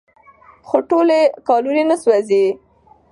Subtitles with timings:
[0.67, 2.45] خو ټولې کالورۍ نه سوځېږي.